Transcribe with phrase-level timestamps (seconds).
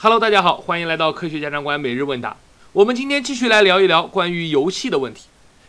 [0.00, 2.36] Hello，大家好，欢迎来到科学家长馆每日问答。
[2.72, 5.22] 我们今天继续来聊一聊关于游戏的问题。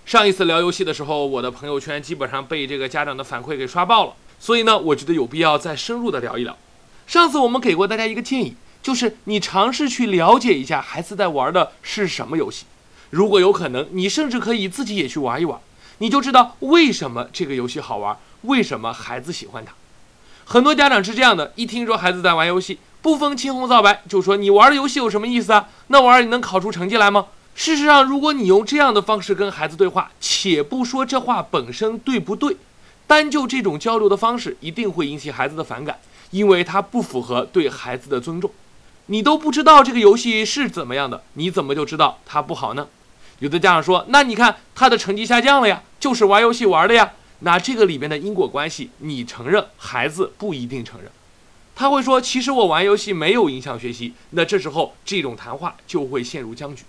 [0.06, 6.56] 上一次聊游戏的时候，我的朋友圈基本上被这个家长的反馈给刷爆了，所以呢，我觉得有必要再深入的聊一聊。
[7.08, 8.54] 上次我们给过大家一个建议，
[8.84, 12.66] 就是你尝试去了解一下孩子在玩的是什么游戏，
[13.10, 15.60] 如果有可能，你甚至可以自己也去玩一玩，
[15.98, 19.74] 你就知道为什么这个游戏好玩，为什么孩子喜欢它。
[20.46, 22.78] 很多家长是这样的，一听说孩子在玩游戏。
[23.02, 25.70] 不分青红皂白就说你玩的游戏有什么意思啊？
[25.88, 27.28] 那玩意儿你能考出成绩来吗？
[27.56, 32.56] 事实上，如果你用这样的方式跟孩子对话，且不说这话本身对不对，
[33.08, 36.00] 单就这种交流的方式，一定会引起孩子的反感，
[36.32, 38.50] 因为它不符合对孩子的尊重。
[39.08, 42.88] 你都不知道这个游戏是怎么样的，你怎么就知道它不好呢？
[43.40, 47.12] 有的家长说，那你看他的成绩下降了呀，就是玩游戏玩的呀。
[47.40, 51.10] 那这个里面的因果关系，你承认，孩子不一定承认。
[51.80, 56.84] 他会说：“其实我玩游戏没有影响学习。”那这时候这种谈话就会陷入僵局。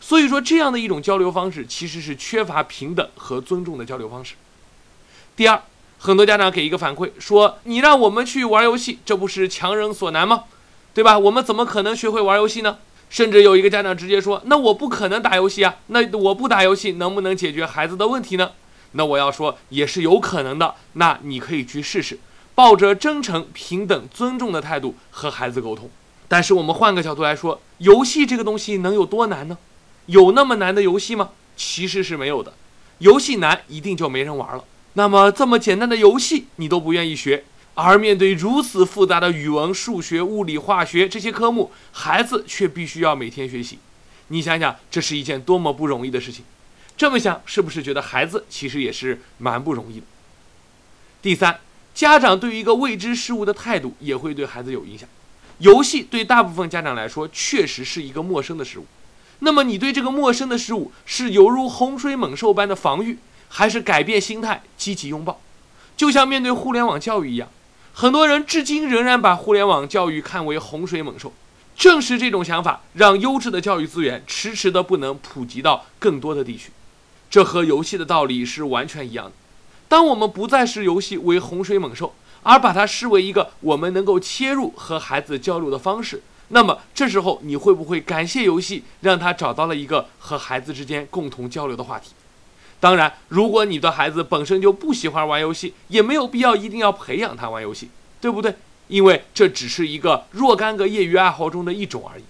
[0.00, 4.36] 所以说，这样的一种交流方式其实是缺乏平等和尊重的交流方式。
[5.34, 5.60] 第二，
[5.98, 10.44] 很多家长给一个反馈说：“你让我们去玩游戏，这不是强人所难吗？
[10.94, 11.18] 对吧？
[11.18, 12.78] 我们怎么可能学会玩游戏呢？”
[13.10, 15.74] 甚至有一个家长直接说：“那我不可能打游戏啊！
[15.88, 18.52] 那我不打游戏能不能解决孩子的问题呢？”
[18.92, 20.76] 那我要说也是有可能的。
[20.92, 22.20] 那你可以去试试。
[22.58, 25.88] 抱着真诚、平等、尊重的态度和孩子沟通，
[26.26, 29.56] 但是我们换个角度来说，游戏这个东西能有多难呢？
[30.06, 31.30] 有那么难的游戏吗？
[31.56, 32.52] 其实是没有的。
[32.98, 34.64] 游戏难，一定就没人玩了。
[34.94, 43.78] 那么这么简单的游戏你都不愿意学，而面对如此复杂的语文、数学、物理、化学这些科目，孩子却必须要每天学习。
[44.26, 46.44] 你想想，这是一件多么不容易的事情。
[46.96, 50.06] 这么想，是不是觉得孩子其实也是蛮不容易的？
[51.22, 51.60] 第三。
[51.98, 55.08] 家长对于一个未知事物的态度也会对孩子有影响。
[55.58, 58.86] 游戏对大部分家长来说确实是一个陌生的事物。
[59.40, 63.18] 那么你对这个陌生的事物是犹如洪水猛兽般的防御，
[63.48, 65.40] 还是改变心态积极拥抱？
[65.96, 67.48] 就像面对互联网教育一样，
[67.92, 71.32] 很多人至今仍然把互联网教育看为洪水猛兽。
[71.76, 76.70] 正是这种想法，让优质的教育资源迟迟的不能普及到更多的地区。
[77.28, 79.32] 这和游戏的道理是完全一样的。
[79.88, 92.10] 当我们不再视游戏为洪水猛兽，而把它视为一个我们能够切入和孩子交流的方式，那么这时候你会不会感谢游戏，让他找到了一个和孩子之间共同交流的话题？
[92.80, 97.90] 当然，如果你的孩子本身就不喜欢玩游戏，也没有必要一定要培养他玩游戏，
[98.20, 98.54] 对不对？
[98.86, 102.24] 因为这只是一个若干个业余爱好中的一种而已。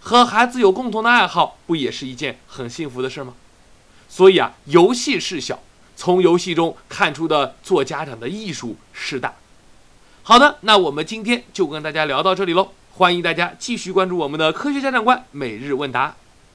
[0.00, 3.34] 和孩子有共同的爱好，不也是一件很幸福的事吗？
[4.08, 5.60] 所以啊，游戏是小。
[6.00, 9.34] 从游戏中看出的做家长的艺术是大。
[10.22, 16.16] 好的，那我们今天就跟大家聊到这里喽，欢迎大家继续关注我们的科学家长官每日问答。